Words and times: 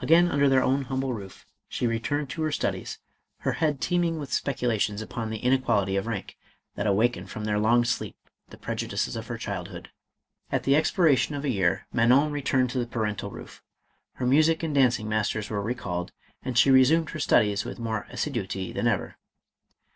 Again 0.00 0.28
under 0.30 0.48
their 0.48 0.62
own 0.62 0.82
humble 0.82 1.12
roof, 1.14 1.44
she 1.66 1.88
returned 1.88 2.30
to 2.30 2.42
her 2.42 2.52
studies, 2.52 3.00
her 3.38 3.54
head 3.54 3.80
teeming 3.80 4.20
with 4.20 4.30
specu• 4.30 4.58
lations 4.68 5.02
upon 5.02 5.30
the 5.30 5.38
inequality 5.38 5.96
of 5.96 6.06
rank, 6.06 6.36
that 6.76 6.86
awakened 6.86 7.28
from 7.28 7.44
their 7.44 7.58
long 7.58 7.84
sleep 7.84 8.14
the 8.50 8.56
prejudices 8.56 9.16
of 9.16 9.26
her 9.26 9.36
childhood. 9.36 9.90
At 10.52 10.62
the 10.62 10.76
expiration 10.76 11.34
of 11.34 11.44
a 11.44 11.50
year 11.50 11.88
Manon 11.92 12.30
returned 12.30 12.70
to 12.70 12.78
the 12.78 12.86
parental 12.86 13.32
roof. 13.32 13.64
Her 14.12 14.26
music 14.28 14.62
and 14.62 14.72
dancing 14.72 15.08
masters 15.08 15.50
were 15.50 15.60
recalled, 15.60 16.12
and 16.44 16.56
she 16.56 16.70
resumed 16.70 17.10
her 17.10 17.18
studies 17.18 17.64
with 17.64 17.80
more 17.80 18.06
assi 18.12 18.32
duity 18.32 18.72
than 18.72 18.86
ever. 18.86 19.16